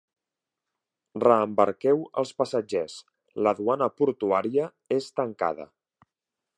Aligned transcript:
Reembarqueu 1.23 2.01
els 2.21 2.33
passatgers: 2.41 2.97
la 3.49 3.55
duana 3.61 3.93
portuària 4.01 4.69
és 5.01 5.15
tancada. 5.21 5.71